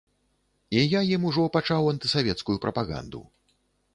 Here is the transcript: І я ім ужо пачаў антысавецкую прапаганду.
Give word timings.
І 0.77 0.85
я 0.93 1.01
ім 1.17 1.27
ужо 1.31 1.43
пачаў 1.57 1.91
антысавецкую 1.93 2.57
прапаганду. 2.63 3.21